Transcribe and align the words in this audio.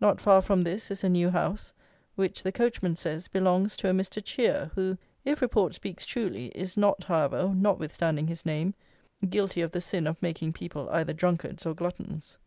Not 0.00 0.22
far 0.22 0.40
from 0.40 0.62
this 0.62 0.90
is 0.90 1.04
a 1.04 1.08
new 1.10 1.28
house, 1.28 1.74
which, 2.14 2.42
the 2.42 2.50
coachman 2.50 2.96
says, 2.96 3.28
belongs 3.28 3.76
to 3.76 3.90
a 3.90 3.92
Mr. 3.92 4.24
Cheer, 4.24 4.70
who, 4.74 4.96
if 5.22 5.42
report 5.42 5.74
speaks 5.74 6.06
truly, 6.06 6.46
is 6.54 6.78
not, 6.78 7.04
however, 7.04 7.52
notwithstanding 7.54 8.28
his 8.28 8.46
name, 8.46 8.72
guilty 9.28 9.60
of 9.60 9.72
the 9.72 9.82
sin 9.82 10.06
of 10.06 10.22
making 10.22 10.54
people 10.54 10.88
either 10.88 11.12
drunkards 11.12 11.66
or 11.66 11.74
gluttons. 11.74 12.38